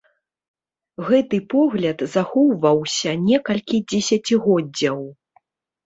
Гэты 1.09 1.37
погляд 1.53 1.97
захоўваўся 2.15 3.15
некалькі 3.29 3.85
дзесяцігоддзяў. 3.95 4.99